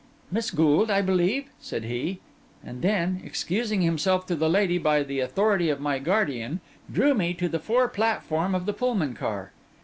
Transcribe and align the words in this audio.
'Miss 0.31 0.49
Gould, 0.49 0.89
I 0.89 1.03
believe?' 1.03 1.51
said 1.59 1.83
he; 1.83 2.21
and 2.65 2.81
then, 2.81 3.21
excusing 3.23 3.81
himself 3.83 4.25
to 4.25 4.35
the 4.35 4.49
lady 4.49 4.79
by 4.79 5.03
the 5.03 5.19
authority 5.19 5.69
of 5.69 5.79
my 5.79 5.99
guardian, 5.99 6.59
drew 6.91 7.13
me 7.13 7.35
to 7.35 7.47
the 7.47 7.59
fore 7.59 7.87
platform 7.87 8.55
of 8.55 8.65
the 8.65 8.73
Pullman 8.73 9.13
car. 9.13 9.51